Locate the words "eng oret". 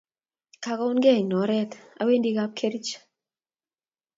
1.19-1.71